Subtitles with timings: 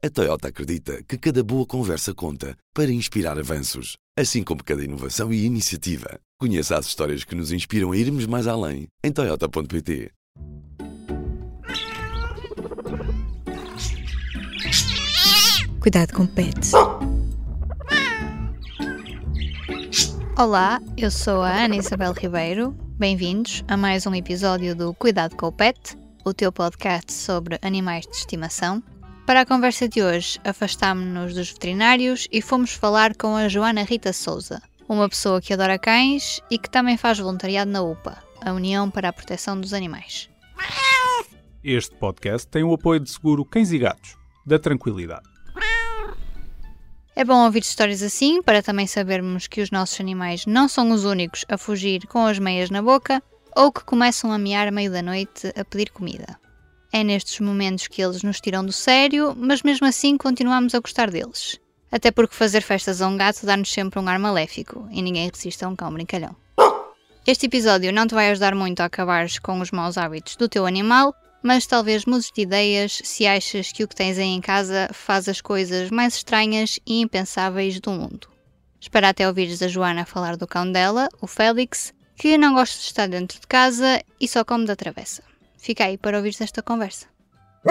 [0.00, 5.32] A Toyota acredita que cada boa conversa conta para inspirar avanços, assim como cada inovação
[5.32, 6.20] e iniciativa.
[6.38, 10.12] Conheça as histórias que nos inspiram a irmos mais além em Toyota.pt.
[15.80, 16.70] Cuidado com pets.
[20.38, 22.70] Olá, eu sou a Ana Isabel Ribeiro.
[22.96, 28.06] Bem-vindos a mais um episódio do Cuidado com o Pet, o teu podcast sobre animais
[28.06, 28.80] de estimação.
[29.28, 34.10] Para a conversa de hoje, afastámos-nos dos veterinários e fomos falar com a Joana Rita
[34.10, 38.90] Souza, uma pessoa que adora cães e que também faz voluntariado na UPA, a União
[38.90, 40.30] para a Proteção dos Animais.
[41.62, 44.16] Este podcast tem o apoio de seguro Cães e Gatos,
[44.46, 45.28] da Tranquilidade.
[47.14, 51.04] É bom ouvir histórias assim para também sabermos que os nossos animais não são os
[51.04, 53.22] únicos a fugir com as meias na boca
[53.54, 56.38] ou que começam a miar à meio da noite a pedir comida.
[56.92, 61.10] É nestes momentos que eles nos tiram do sério, mas mesmo assim continuamos a gostar
[61.10, 61.58] deles.
[61.90, 65.64] Até porque fazer festas a um gato dá-nos sempre um ar maléfico e ninguém resiste
[65.64, 66.34] a um cão brincalhão.
[67.26, 70.64] Este episódio não te vai ajudar muito a acabares com os maus hábitos do teu
[70.64, 74.88] animal, mas talvez mudes de ideias se achas que o que tens aí em casa
[74.92, 78.28] faz as coisas mais estranhas e impensáveis do mundo.
[78.80, 82.84] Espera até ouvires a Joana falar do cão dela, o Félix, que não gosta de
[82.84, 85.27] estar dentro de casa e só come da travessa.
[85.58, 87.06] Fica aí para ouvires esta conversa.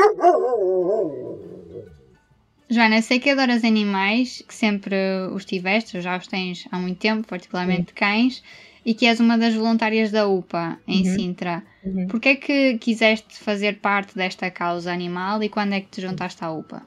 [2.70, 4.96] Joana, sei que adoras animais, que sempre
[5.32, 8.44] os tiveste, já os tens há muito tempo, particularmente cães,
[8.86, 11.16] e que és uma das voluntárias da UPA em Uhum.
[11.16, 11.64] Sintra.
[11.84, 12.08] Uhum.
[12.08, 16.44] Porquê é que quiseste fazer parte desta causa animal e quando é que te juntaste
[16.44, 16.86] à UPA?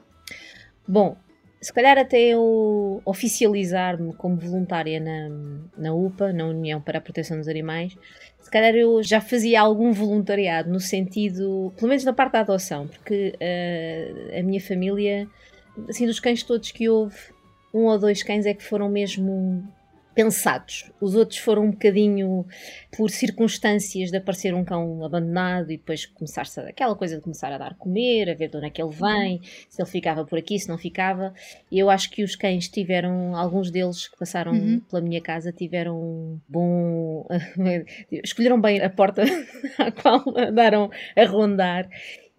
[0.87, 1.17] Bom,
[1.61, 5.29] se calhar até eu oficializar-me como voluntária na,
[5.77, 7.95] na UPA, na União para a Proteção dos Animais,
[8.39, 12.87] se calhar eu já fazia algum voluntariado no sentido, pelo menos na parte da adoção,
[12.87, 15.27] porque eh, a minha família,
[15.87, 17.15] assim, dos cães todos que houve,
[17.71, 19.63] um ou dois cães é que foram mesmo
[20.13, 20.91] pensados.
[20.99, 22.45] Os outros foram um bocadinho
[22.95, 27.51] por circunstâncias de aparecer um cão abandonado e depois começar-se a, aquela coisa de começar
[27.51, 30.37] a dar comer, a ver de onde é que ele vem, se ele ficava por
[30.37, 31.33] aqui, se não ficava.
[31.71, 34.79] Eu acho que os cães tiveram, alguns deles que passaram Uhum.
[34.81, 37.25] pela minha casa, tiveram um bom.
[38.11, 39.23] escolheram bem a porta
[39.79, 41.89] à qual andaram a rondar.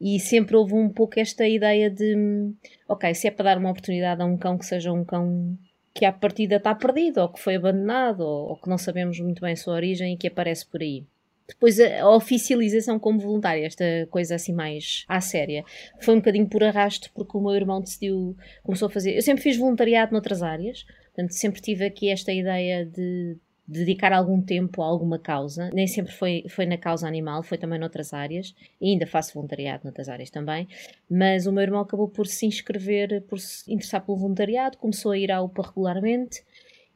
[0.00, 2.54] E sempre houve um pouco esta ideia de, hum,
[2.88, 5.56] ok, se é para dar uma oportunidade a um cão que seja um cão
[5.94, 9.40] que à partida está perdido, ou que foi abandonado, ou, ou que não sabemos muito
[9.40, 11.04] bem a sua origem e que aparece por aí.
[11.46, 15.64] Depois a, oficialização como voluntária, esta coisa assim mais à séria,
[16.00, 19.16] foi um bocadinho por arrasto, porque o meu irmão decidiu, começou a fazer.
[19.16, 23.36] Eu sempre fiz voluntariado noutras áreas, portanto, sempre tive aqui esta ideia de
[23.72, 25.70] dedicar algum tempo a alguma causa.
[25.72, 29.84] Nem sempre foi, foi na causa animal, foi também noutras áreas, e ainda faço voluntariado
[29.84, 30.68] noutras áreas também.
[31.10, 35.18] Mas o meu irmão acabou por se inscrever, por se interessar pelo voluntariado, começou a
[35.18, 36.42] ir à UPA regularmente.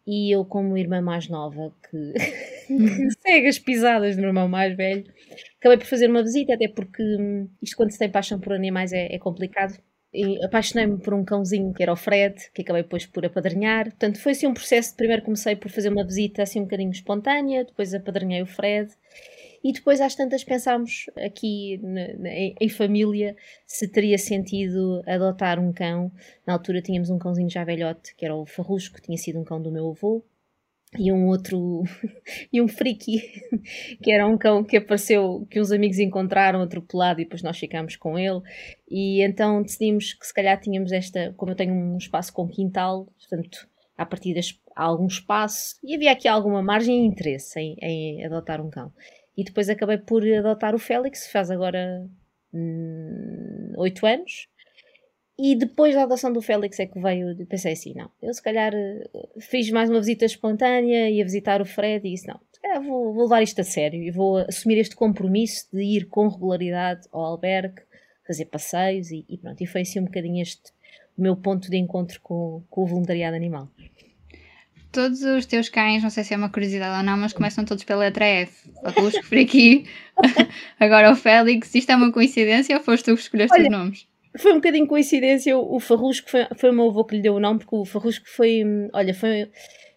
[0.07, 2.13] E eu, como irmã mais nova, que,
[3.27, 5.05] segue as pisadas do meu irmão mais velho,
[5.59, 8.93] acabei por fazer uma visita, até porque hum, isto quando se tem paixão por animais
[8.93, 9.77] é, é complicado.
[10.45, 13.85] Apaixonei-me por um cãozinho que era o Fred, que acabei depois por apadrinhar.
[13.85, 14.95] Portanto, foi assim um processo.
[14.97, 18.91] Primeiro comecei por fazer uma visita assim um bocadinho espontânea, depois apadrinhei o Fred.
[19.65, 21.81] E depois, às tantas, pensámos aqui
[22.61, 23.35] em família
[23.67, 26.13] se teria sentido adotar um cão.
[26.47, 29.45] Na altura tínhamos um cãozinho já velhote, que era o Farrusco, que tinha sido um
[29.45, 30.25] cão do meu avô.
[30.99, 31.83] E um outro,
[32.53, 33.21] e um friki,
[34.03, 37.97] que era um cão que apareceu, que uns amigos encontraram atropelado e depois nós ficámos
[37.97, 38.41] com ele.
[38.89, 43.07] E então decidimos que se calhar tínhamos esta, como eu tenho um espaço com quintal,
[43.19, 44.39] portanto, a partir
[44.75, 48.93] há algum espaço, e havia aqui alguma margem e interesse em, em adotar um cão.
[49.37, 52.09] E depois acabei por adotar o Félix, faz agora
[52.53, 54.49] hum, oito anos.
[55.39, 58.73] E depois da adoção do Félix é que veio, pensei assim, não, eu se calhar
[58.75, 59.07] eh,
[59.39, 63.13] fiz mais uma visita espontânea, ia visitar o Fred e disse, não, se calhar vou,
[63.13, 67.21] vou levar isto a sério e vou assumir este compromisso de ir com regularidade ao
[67.21, 67.83] albergue,
[68.27, 69.63] fazer passeios e, e pronto.
[69.63, 70.75] E foi assim um bocadinho este
[71.17, 73.71] o meu ponto de encontro com, com o voluntariado animal.
[74.93, 77.85] Todos os teus cães, não sei se é uma curiosidade ou não, mas começam todos
[77.85, 78.71] pela letra F.
[78.83, 79.87] Farrusco, Friki,
[80.81, 81.75] agora o Félix.
[81.75, 84.09] Isto é uma coincidência ou foste tu que escolheste Olha, os nomes?
[84.39, 87.41] Foi um bocadinho coincidência, o, Farrusco foi, foi o meu avô que lhe deu o
[87.41, 88.63] nome, porque o Farrusco foi,
[88.93, 89.51] olha, foi,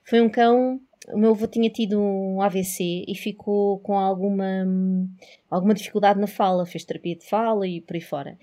[0.03, 0.79] foi um cão,
[1.11, 4.65] o meu avô tinha tido um AVC e ficou com alguma,
[5.49, 8.37] alguma dificuldade na fala, fez terapia de fala e por aí fora.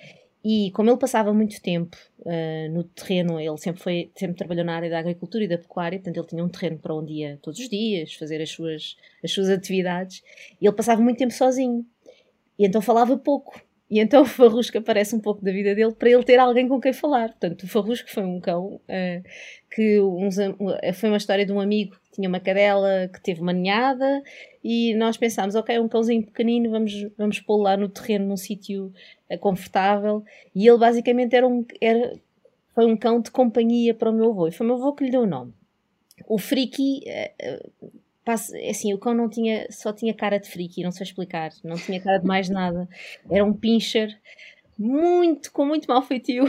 [0.49, 4.77] E como ele passava muito tempo uh, no terreno, ele sempre, foi, sempre trabalhou na
[4.77, 7.59] área da agricultura e da pecuária, portanto ele tinha um terreno para onde ia todos
[7.59, 10.23] os dias fazer as suas, as suas atividades,
[10.61, 11.85] e ele passava muito tempo sozinho,
[12.57, 13.61] e então falava pouco.
[13.89, 16.81] E então o Farrusco aparece um pouco da vida dele para ele ter alguém com
[16.81, 17.29] quem falar.
[17.29, 19.23] Portanto, o Farrusco foi um cão uh,
[19.73, 20.37] que uns,
[20.95, 24.23] foi uma história de um amigo que tinha uma cadela que teve uma ninhada
[24.63, 28.93] e nós pensámos, ok, um cãozinho pequenino, vamos, vamos pô-lo lá no terreno, num sítio
[29.31, 30.25] uh, confortável.
[30.53, 32.19] E ele basicamente era um, era,
[32.75, 34.49] foi um cão de companhia para o meu avô.
[34.49, 35.53] E foi o meu avô que lhe deu o nome.
[36.27, 37.93] O Friki uh,
[38.35, 42.01] assim, o cão não tinha, só tinha cara de friki, não sei explicar, não tinha
[42.01, 42.89] cara de mais nada.
[43.31, 44.19] Era um pincher
[44.79, 46.45] muito, com muito mau feitio.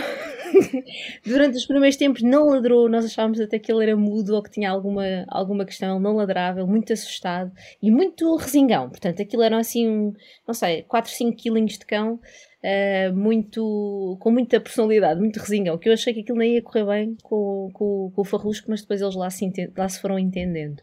[1.25, 4.51] Durante os primeiros tempos não ladrou, nós achávamos até que ele era mudo ou que
[4.51, 7.51] tinha alguma, alguma questão, ele não ladrava, muito assustado
[7.81, 8.89] e muito resingão.
[8.89, 10.13] Portanto, aquilo eram assim,
[10.45, 15.87] não sei, 4, 5 quilinhos de cão, uh, muito, com muita personalidade, muito resingão, que
[15.87, 19.01] eu achei que aquilo nem ia correr bem com, com, com o Farrusco, mas depois
[19.01, 20.81] eles lá se, lá se foram entendendo.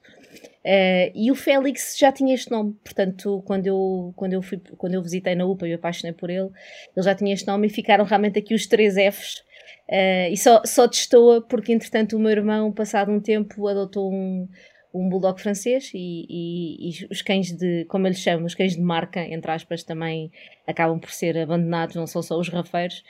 [0.65, 4.95] Uh, e o Félix já tinha este nome, portanto, quando eu, quando eu, fui, quando
[4.95, 6.51] eu visitei na UPA e me apaixonei por ele,
[6.97, 9.43] ele já tinha este nome e ficaram realmente aqui os três Fs.
[9.89, 14.49] Uh, e só, só testou porque, entretanto, o meu irmão, passado um tempo, adotou um,
[14.95, 18.81] um bulldog francês e, e, e, os cães de, como eles chamam, os cães de
[18.81, 20.31] marca, entre aspas, também
[20.67, 23.03] acabam por ser abandonados, não são só os rafeiros.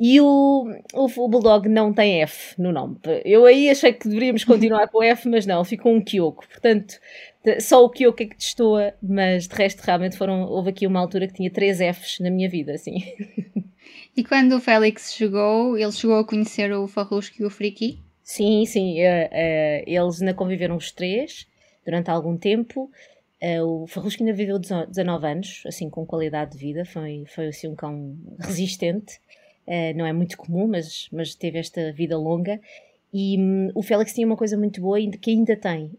[0.00, 2.98] E o, o, o bulldog não tem F no nome.
[3.24, 6.46] Eu aí achei que deveríamos continuar com F, mas não, ficou um Kyoko.
[6.48, 6.98] Portanto,
[7.60, 11.28] só o Kyoko é que destoa, mas de resto realmente foram, houve aqui uma altura
[11.28, 13.04] que tinha três Fs na minha vida, assim.
[14.16, 18.00] E quando o Félix chegou, ele chegou a conhecer o Farrusco e o Friki?
[18.28, 19.00] Sim, sim.
[19.00, 21.46] Uh, uh, eles ainda conviveram os três
[21.82, 22.90] durante algum tempo.
[23.42, 26.84] Uh, o Farrusco ainda viveu 19 anos, assim, com qualidade de vida.
[26.84, 29.18] Foi, foi assim, um cão resistente.
[29.96, 32.60] não é muito comum, mas, mas teve esta vida longa.
[33.14, 35.90] E um, o Félix tinha uma coisa muito boa que ainda tem.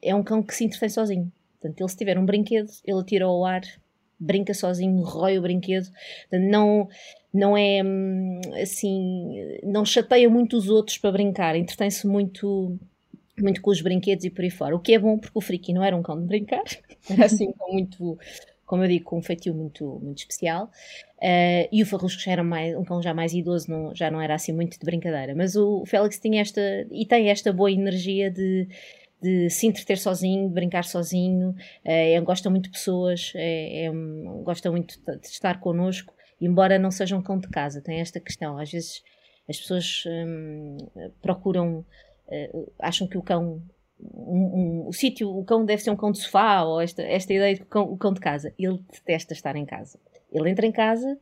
[0.00, 1.32] é um cão que se entretém sozinho.
[1.60, 3.62] Portanto, ele se tiver um brinquedo, ele atira ao ar,
[4.18, 5.88] brinca sozinho, rói o brinquedo.
[6.32, 6.88] Não
[7.32, 9.34] não é hum, assim,
[9.64, 12.78] não chateia muito os outros para brincar, entretém-se muito
[13.36, 14.76] muito com os brinquedos e por aí fora.
[14.76, 16.62] O que é bom porque o Friki não era um cão de brincar,
[17.10, 18.16] era assim com muito,
[18.64, 20.70] como eu digo, com um feitio muito, muito especial.
[21.18, 24.20] Uh, e o Farrusco já era mais, um cão já mais idoso, não, já não
[24.20, 25.34] era assim muito de brincadeira.
[25.34, 26.60] Mas o Félix tinha esta,
[26.92, 28.68] e tem esta boa energia de,
[29.24, 31.54] de se entreter sozinho, brincar sozinho,
[31.84, 33.90] é, gosta muito de pessoas, é, é,
[34.42, 38.58] gosta muito de estar connosco embora não seja um cão de casa, tem esta questão.
[38.58, 39.02] Às vezes
[39.48, 40.78] as pessoas hum,
[41.20, 41.84] procuram,
[42.28, 43.62] uh, acham que o cão,
[44.00, 47.32] um, um, o sítio, o cão deve ser um cão de sofá, ou esta, esta
[47.32, 48.54] ideia de cão, o cão de casa.
[48.58, 49.98] Ele detesta estar em casa.
[50.32, 51.18] Ele entra em casa,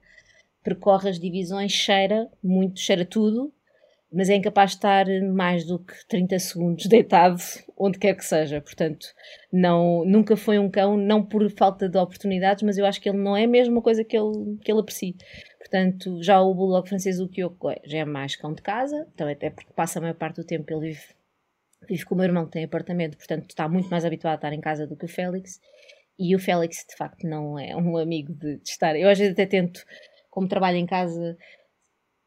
[0.62, 3.52] percorre as divisões, cheira muito, cheira tudo,
[4.12, 7.41] mas é incapaz de estar mais do que 30 segundos deitado
[7.76, 8.61] onde quer que seja.
[8.61, 9.06] Portanto,
[9.53, 13.19] não, nunca foi um cão, não por falta de oportunidades, mas eu acho que ele
[13.19, 15.14] não é a mesma coisa que ele, que ele aprecia.
[15.59, 19.35] Portanto, já o Bulldog francês, o Kyoko, é, já é mais cão de casa, também
[19.35, 21.03] até porque passa a maior parte do tempo ele vive,
[21.88, 24.53] vive com o meu irmão que tem apartamento, portanto está muito mais habituado a estar
[24.53, 25.61] em casa do que o Félix.
[26.19, 28.94] E o Félix, de facto, não é um amigo de, de estar.
[28.97, 29.82] Eu às vezes até tento,
[30.31, 31.37] como trabalho em casa,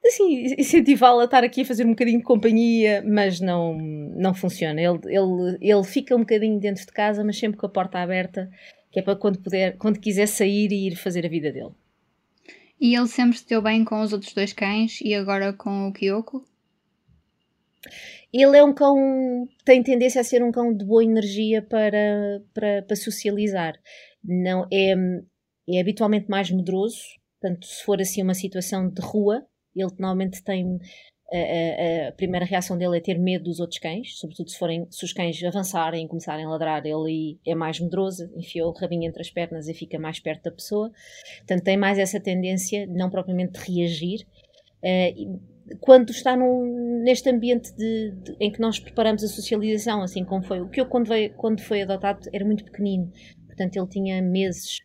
[0.07, 4.81] assim, incentivá-lo a estar aqui a fazer um bocadinho de companhia, mas não, não funciona.
[4.81, 8.49] Ele, ele, ele fica um bocadinho dentro de casa, mas sempre com a porta aberta,
[8.91, 11.71] que é para quando, puder, quando quiser sair e ir fazer a vida dele.
[12.79, 15.93] E ele sempre se deu bem com os outros dois cães e agora com o
[15.93, 16.45] Kyoko?
[18.33, 22.81] Ele é um cão, tem tendência a ser um cão de boa energia para, para,
[22.81, 23.79] para socializar.
[24.23, 24.93] Não é,
[25.69, 26.99] é habitualmente mais medroso,
[27.39, 30.79] portanto, se for assim uma situação de rua, ele normalmente tem
[31.31, 34.87] a, a, a, primeira reação dele é ter medo dos outros cães, sobretudo se, forem,
[34.91, 39.07] se os cães avançarem e começarem a ladrar, ele é mais medroso, enfia o rabinho
[39.07, 40.91] entre as pernas e fica mais perto da pessoa.
[41.37, 44.27] Portanto, tem mais essa tendência, não propriamente de reagir.
[44.83, 45.39] Uh,
[45.79, 50.43] quando está num, neste ambiente de, de, em que nós preparamos a socialização, assim como
[50.43, 53.11] foi o que eu quando, veio, quando foi adotado era muito pequenino,
[53.47, 54.84] portanto ele tinha meses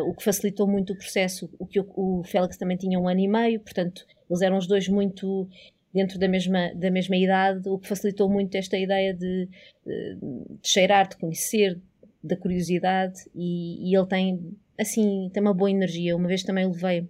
[0.00, 1.50] o que facilitou muito o processo.
[1.58, 4.66] O que o, o Félix também tinha um ano e meio, portanto, eles eram os
[4.66, 5.48] dois muito
[5.92, 9.48] dentro da mesma, da mesma idade, o que facilitou muito esta ideia de,
[9.84, 10.18] de
[10.62, 11.80] cheirar, de conhecer,
[12.22, 16.16] da curiosidade, e, e, ele tem, assim, tem uma boa energia.
[16.16, 17.08] Uma vez também levei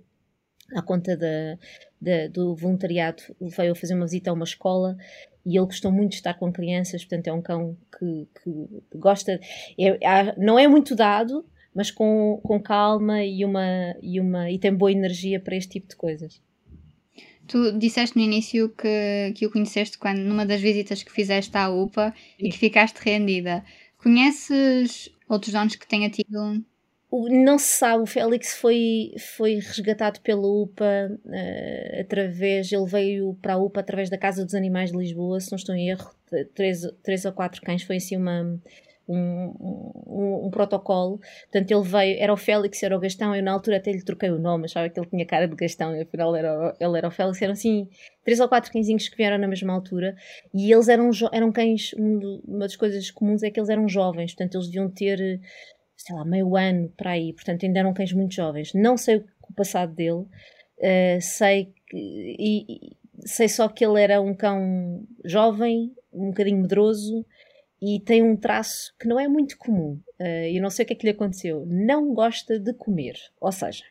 [0.74, 1.58] à conta da,
[2.00, 4.96] da, do voluntariado, levei a fazer uma visita a uma escola
[5.44, 9.40] e ele gostou muito de estar com crianças, portanto é um cão que, que gosta,
[9.78, 11.44] é, não é muito dado,
[11.75, 15.88] mas com, com calma e, uma, e, uma, e tem boa energia para este tipo
[15.88, 16.40] de coisas.
[17.46, 21.70] Tu disseste no início que, que o conheceste quando, numa das visitas que fizeste à
[21.70, 22.46] UPA Sim.
[22.46, 23.64] e que ficaste rendida.
[23.96, 26.62] Conheces outros donos que tenha tido
[27.10, 33.54] não se sabe, o Félix foi, foi resgatado pela UPA uh, através, ele veio para
[33.54, 36.10] a UPA através da Casa dos Animais de Lisboa, se não estou em erro,
[36.54, 38.60] três, três ou quatro cães, foi assim uma,
[39.08, 39.54] um,
[40.06, 41.18] um, um, protocolo.
[41.50, 43.34] Portanto, ele veio, era o Félix, era o Gastão.
[43.34, 45.96] Eu, na altura, até lhe troquei o nome, achava que ele tinha cara de Gastão,
[45.96, 47.40] e afinal era, ele era o Félix.
[47.40, 47.88] Eram assim,
[48.24, 50.14] três ou quatro cãezinhos que vieram na mesma altura.
[50.54, 54.56] E eles eram, eram cães, uma das coisas comuns é que eles eram jovens, portanto,
[54.56, 55.40] eles deviam ter,
[55.96, 57.32] sei lá, meio ano para aí.
[57.32, 58.72] Portanto, ainda eram cães muito jovens.
[58.74, 62.36] Não sei o passado dele, uh, sei que.
[62.38, 67.24] E, sei só que ele era um cão jovem, um bocadinho medroso
[67.80, 70.00] e tem um traço que não é muito comum.
[70.18, 71.64] Uh, eu não sei o que é que lhe aconteceu.
[71.66, 73.16] Não gosta de comer.
[73.40, 73.85] Ou seja,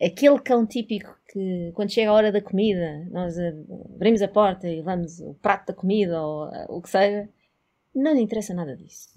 [0.00, 4.76] aquele cão típico que quando chega a hora da comida, nós abrimos a porta e
[4.76, 7.28] levamos o prato da comida ou uh, o que seja,
[7.94, 9.14] não lhe interessa nada disso.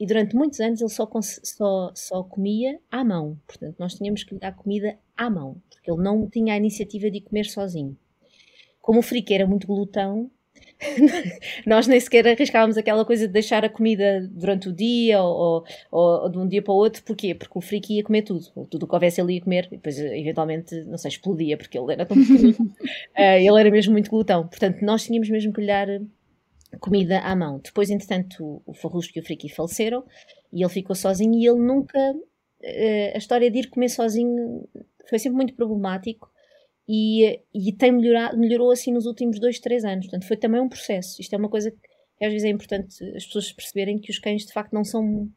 [0.00, 3.38] E durante muitos anos ele só, só, só comia à mão.
[3.46, 7.10] Portanto, nós tínhamos que lhe dar comida à mão, porque ele não tinha a iniciativa
[7.10, 7.96] de comer sozinho.
[8.80, 10.28] Como o Frico era muito glutão,
[11.66, 16.22] nós nem sequer arriscávamos aquela coisa de deixar a comida durante o dia ou, ou,
[16.22, 17.02] ou, de um dia para o outro.
[17.02, 17.34] Porquê?
[17.34, 18.44] Porque o friki ia comer tudo.
[18.70, 21.92] Tudo o que houvesse ele ia comer e depois eventualmente, não sei, explodia porque ele
[21.92, 22.56] era tão pequenino.
[22.60, 22.74] uh,
[23.16, 24.46] ele era mesmo muito glutão.
[24.46, 25.88] Portanto, nós tínhamos mesmo que lhe dar
[26.80, 27.60] comida à mão.
[27.62, 30.04] Depois, entretanto, o Farrusco e o friki faleceram
[30.52, 31.98] e ele ficou sozinho e ele nunca...
[32.64, 34.68] Uh, a história de ir comer sozinho
[35.08, 36.31] foi sempre muito problemático
[36.88, 40.06] e, e tem melhorado, melhorou assim nos últimos dois, três anos.
[40.06, 41.20] Portanto, foi também um processo.
[41.20, 44.44] Isto é uma coisa que às vezes é importante as pessoas perceberem que os cães
[44.44, 45.28] de facto não são,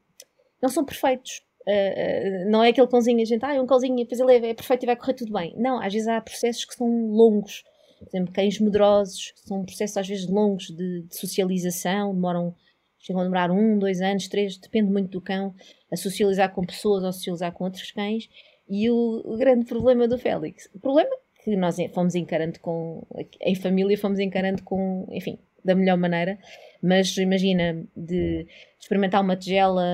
[0.62, 1.44] não são perfeitos.
[1.68, 4.52] Uh, uh, não é aquele cãozinho, a gente, ah, é um cãozinho, depois ele é,
[4.52, 5.56] é, perfeito e vai correr tudo bem.
[5.58, 7.64] Não, às vezes há processos que são longos.
[7.98, 12.54] Por exemplo, cães medrosos, são processos às vezes longos de, de socialização, demoram,
[13.00, 15.56] chegam a demorar um, dois anos, três, depende muito do cão,
[15.92, 18.30] a socializar com pessoas ou socializar com outros cães.
[18.70, 23.06] E o, o grande problema do Félix, o problema que nós fomos encarando com,
[23.40, 26.40] em família, fomos encarando com, enfim, da melhor maneira.
[26.82, 28.48] Mas imagina, de
[28.80, 29.86] experimentar uma tigela,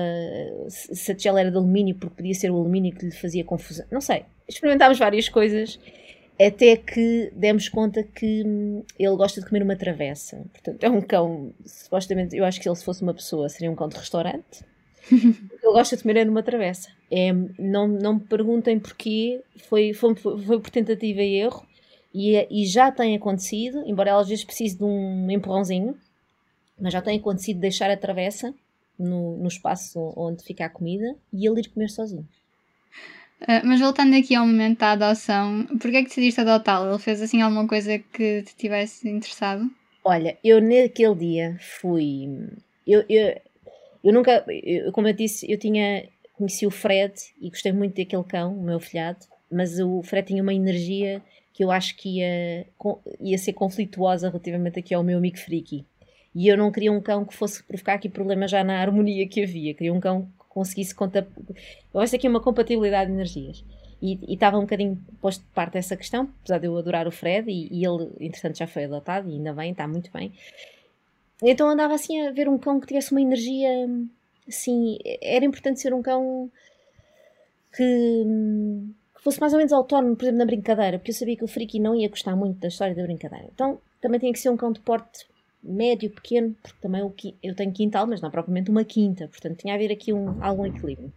[0.68, 3.84] se a tigela era de alumínio, porque podia ser o alumínio que lhe fazia confusão.
[3.90, 4.24] Não sei.
[4.48, 5.78] Experimentámos várias coisas
[6.40, 10.42] até que demos conta que hum, ele gosta de comer uma travessa.
[10.52, 13.76] Portanto, é um cão, supostamente, eu acho que ele se fosse uma pessoa seria um
[13.76, 14.64] cão de restaurante.
[15.12, 16.88] ele gosta de comer é numa travessa.
[17.14, 21.66] É, não, não me perguntem porquê, foi, foi, foi por tentativa e erro
[22.14, 25.94] e, e já tem acontecido, embora ela às vezes precise de um empurrãozinho,
[26.80, 28.54] mas já tem acontecido deixar a travessa
[28.98, 32.26] no, no espaço onde fica a comida e ele ir comer sozinho.
[33.42, 36.90] Uh, mas voltando aqui ao momento da adoção, porquê é que decidiste adotá-lo?
[36.90, 39.68] Ele fez assim alguma coisa que te tivesse interessado?
[40.04, 42.28] Olha, eu naquele dia fui.
[42.86, 43.40] Eu, eu,
[44.04, 48.24] eu nunca, eu, como eu disse, eu tinha conheci o Fred e gostei muito daquele
[48.24, 49.20] cão, o meu filhado,
[49.50, 51.22] mas o Fred tinha uma energia
[51.52, 52.66] que eu acho que ia,
[53.20, 55.84] ia ser conflituosa relativamente aqui ao meu amigo Friki.
[56.34, 59.42] E eu não queria um cão que fosse provocar aqui problemas já na harmonia que
[59.42, 59.74] havia.
[59.74, 61.26] Queria um cão que conseguisse contar.
[61.92, 63.62] Eu acho aqui uma compatibilidade de energias.
[64.00, 67.50] E, estava um bocadinho posto de parte essa questão, apesar de eu adorar o Fred,
[67.50, 70.32] e, e ele, entretanto, já foi adotado, e ainda bem, está muito bem.
[71.42, 73.68] Então andava assim a ver um cão que tivesse uma energia
[74.48, 76.50] assim, era importante ser um cão
[77.74, 78.24] que,
[79.14, 81.48] que, fosse mais ou menos autónomo, por exemplo, na brincadeira, porque eu sabia que o
[81.48, 83.48] Friki não ia gostar muito da história da brincadeira.
[83.54, 85.26] Então também tinha que ser um cão de porte
[85.62, 89.74] médio, pequeno, porque também eu, eu tenho quintal, mas não propriamente uma quinta, portanto tinha
[89.74, 91.12] a haver aqui um, algum equilíbrio.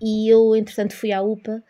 [0.00, 1.62] E eu, entretanto, fui à UPA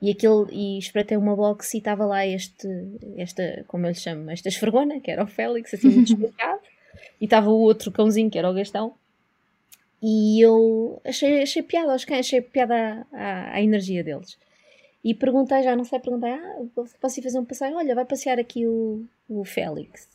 [0.00, 2.68] e, aquele, e espreitei uma box e estava lá este,
[3.16, 6.60] esta, como eu lhe chamo, esta esfregona, que era o Félix, assim muito explicado,
[7.20, 8.94] e estava o outro cãozinho, que era o Gastão,
[10.02, 14.36] e eu achei, achei piada aos cães, achei piada à, energia deles.
[15.04, 16.62] E perguntei, já não sei, perguntei, ah,
[17.00, 17.76] posso ir fazer um passeio?
[17.76, 20.08] Olha, vai passear aqui o, o Félix.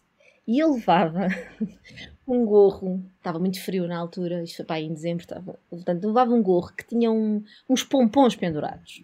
[0.46, 1.28] E ele levava
[2.28, 6.06] um gorro, estava muito frio na altura, isto foi para aí em dezembro, estava, portanto,
[6.06, 9.04] levava um gorro que tinha um, uns pompons pendurados.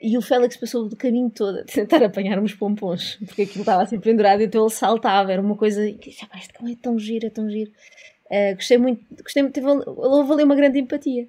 [0.00, 3.82] E o Félix passou do caminho todo a tentar apanhar uns pompons, porque aquilo estava
[3.82, 5.86] assim pendurado, então ele saltava, era uma coisa.
[5.86, 7.72] E disse, este cão é tão giro, é tão giro.
[8.26, 11.28] Uh, gostei muito, gostei, teve, houve uma grande empatia.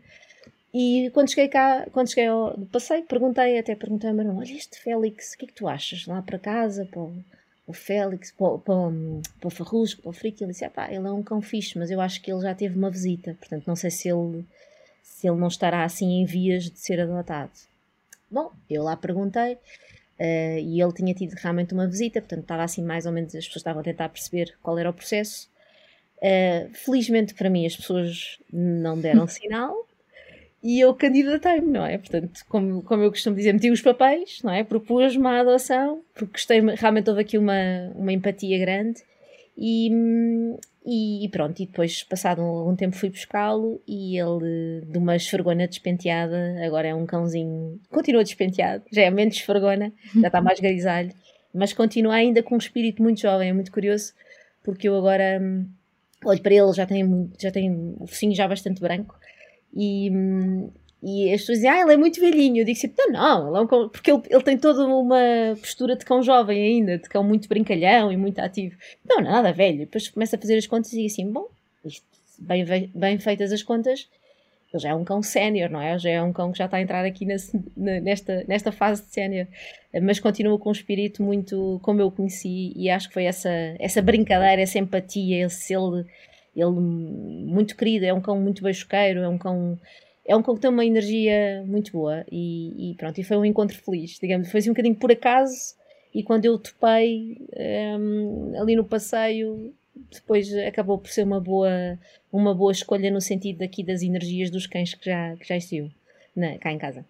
[0.73, 4.51] E quando cheguei cá, quando cheguei ao passeio, perguntei, até perguntei ao meu irmão: Olha,
[4.51, 6.05] este Félix, o que é que tu achas?
[6.05, 7.13] Lá para casa, para o,
[7.65, 8.75] o Félix, para, para,
[9.39, 10.43] para o Farrusco, para o Frico.
[10.43, 12.53] Ele disse: ah, pá, ele é um cão fixe, mas eu acho que ele já
[12.53, 14.45] teve uma visita, portanto, não sei se ele,
[15.01, 17.51] se ele não estará assim em vias de ser adotado.
[18.29, 19.57] Bom, eu lá perguntei.
[20.19, 23.45] Uh, e ele tinha tido realmente uma visita, portanto estava assim mais ou menos, as
[23.45, 25.47] pessoas estavam a tentar perceber qual era o processo.
[26.17, 29.87] Uh, felizmente para mim as pessoas não deram sinal
[30.63, 31.97] e eu candidatei-me, não é?
[31.97, 34.63] Portanto, como, como eu costumo dizer, meti os papéis, não é?
[34.63, 39.03] Propus-me a adoção, porque gostei, realmente houve aqui uma, uma empatia grande
[40.89, 45.67] e, e pronto, e depois, passado algum tempo, fui buscá-lo e ele, de uma esfregona
[45.67, 51.11] despenteada, agora é um cãozinho, continua despenteado, já é menos esfregona, já está mais grisalho,
[51.53, 54.13] mas continua ainda com um espírito muito jovem, é muito curioso,
[54.63, 55.67] porque eu agora hum,
[56.29, 59.15] olho para ele, já tem, já tem o focinho já bastante branco
[59.75, 60.11] e,
[61.03, 62.61] e as pessoas dizem, ah, ele é muito velhinho.
[62.61, 65.55] Eu digo sempre, não, não, ele é um cão, porque ele, ele tem toda uma
[65.59, 68.75] postura de cão jovem ainda, de cão muito brincalhão e muito ativo.
[69.07, 69.79] Não, nada velho.
[69.79, 71.47] Depois começa a fazer as contas e assim, bom,
[71.85, 72.05] isto,
[72.39, 74.07] bem, bem feitas as contas,
[74.77, 75.97] ele já é um cão sénior, não é?
[75.97, 79.09] Já é um cão que já está a entrar aqui nesse, nesta, nesta fase de
[79.09, 79.47] sénior,
[80.01, 84.01] mas continua com um espírito muito como eu conheci e acho que foi essa, essa
[84.01, 86.05] brincadeira, essa empatia, esse ele,
[86.55, 89.77] ele muito querido, é um cão muito beijoqueiro, é um cão
[90.25, 93.45] é um cão que tem uma energia muito boa e, e, pronto, e foi um
[93.45, 95.75] encontro feliz, digamos, foi assim um bocadinho por acaso
[96.13, 97.37] e quando eu topei
[97.97, 99.73] um, ali no passeio
[100.11, 101.97] depois acabou por ser uma boa
[102.31, 105.91] uma boa escolha no sentido daqui das energias dos cães que já, que já existiu
[106.35, 107.05] na, cá em casa.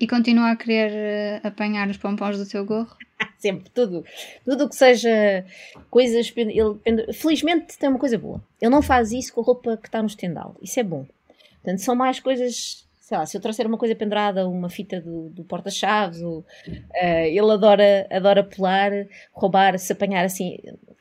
[0.00, 2.96] E continua a querer uh, apanhar os pompons do teu gorro?
[3.36, 4.02] Sempre, tudo.
[4.44, 5.44] Tudo que seja
[5.90, 6.32] coisas.
[6.34, 8.42] Ele, felizmente tem uma coisa boa.
[8.60, 10.56] Ele não faz isso com a roupa que está no estendal.
[10.62, 11.06] Isso é bom.
[11.62, 15.30] Portanto, são mais coisas, sei lá, se eu trouxer uma coisa pendurada, uma fita do,
[15.30, 16.44] do porta-chaves, uh,
[17.26, 18.92] ele adora, adora pular,
[19.32, 20.56] roubar, se apanhar assim,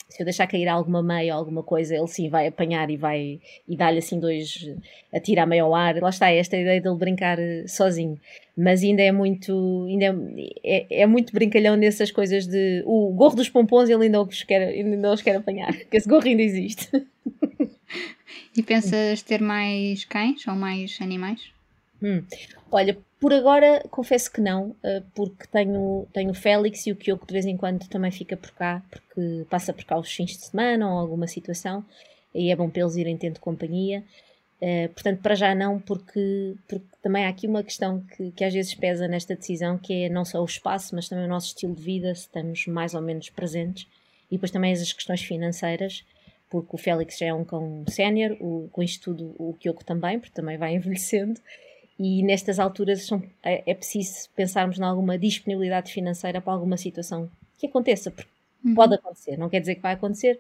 [0.09, 3.39] se eu deixar cair alguma meia ou alguma coisa, ele sim vai apanhar e vai
[3.67, 4.67] e dá-lhe assim dois,
[5.13, 6.01] atira a meia ao ar.
[6.01, 8.19] Lá está esta ideia dele brincar eh, sozinho.
[8.57, 10.05] Mas ainda é muito, ainda
[10.63, 14.41] é, é, é, muito brincalhão nessas coisas de o gorro dos pompons ele ainda os
[14.41, 16.89] quer, ainda os quer apanhar, porque esse gorro ainda existe.
[18.55, 21.51] E pensas ter mais cães ou mais animais?
[22.01, 22.23] Hum.
[22.71, 27.27] Olha, por agora confesso que não, eh, porque tenho, tenho o Félix e o Kyoko
[27.27, 30.45] de vez em quando também fica por cá, porque passa por cá os fins de
[30.45, 31.83] semana ou alguma situação,
[32.33, 34.03] e é bom para eles irem tendo companhia.
[34.61, 38.53] Uh, portanto, para já não, porque, porque também há aqui uma questão que, que às
[38.53, 41.73] vezes pesa nesta decisão, que é não só o espaço, mas também o nosso estilo
[41.73, 43.87] de vida, se estamos mais ou menos presentes,
[44.29, 46.03] e depois também as questões financeiras
[46.49, 48.35] porque o Félix já é um cão sénior,
[48.71, 51.39] com isto tudo o Kyoko também, porque também vai envelhecendo,
[51.99, 57.29] e nestas alturas são, é, é, preciso pensarmos em alguma disponibilidade financeira para alguma situação
[57.57, 58.29] que aconteça, porque
[58.63, 58.73] uhum.
[58.73, 60.39] pode acontecer, não quer dizer que vai acontecer.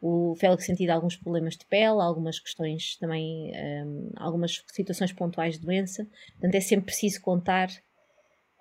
[0.00, 5.58] O Félix tem tido alguns problemas de pele, algumas questões também, um, algumas situações pontuais
[5.58, 7.68] de doença, portanto é sempre preciso contar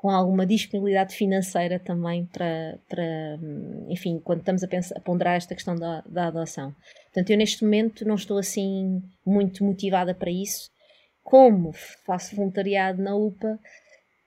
[0.04, 3.40] com alguma disponibilidade financeira também para, para
[3.88, 6.76] enfim, quando estamos a, pensar, a ponderar esta questão da, da adoção.
[7.06, 10.73] Portanto, eu neste momento não estou assim muito motivada para isso.
[11.24, 11.72] Como
[12.06, 13.60] faço voluntariado na UPA,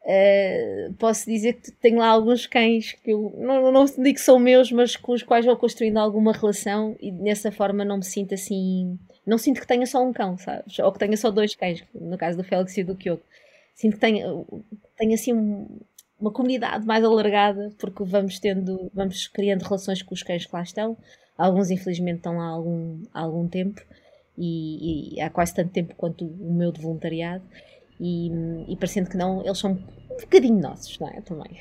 [0.02, 4.38] uh, posso dizer que tenho lá alguns cães que eu não, não digo que são
[4.38, 8.35] meus, mas com os quais vou construindo alguma relação e dessa forma não me sinto
[8.35, 8.98] assim.
[9.26, 10.78] Não sinto que tenha só um cão, sabes?
[10.78, 13.22] Ou que tenha só dois cães, no caso do Félix e do Kyoko
[13.76, 14.46] sinto que tenho,
[14.96, 15.78] tenho assim um,
[16.18, 20.62] uma comunidade mais alargada, porque vamos tendo, vamos criando relações com os cães que lá
[20.62, 20.96] estão.
[21.37, 23.80] Alguns, infelizmente, estão lá há algum, há algum tempo
[24.37, 27.44] e, e há quase tanto tempo quanto o meu de voluntariado.
[27.99, 28.31] E,
[28.68, 31.20] e parecendo que não, eles são um bocadinho nossos, não é?
[31.22, 31.59] Também.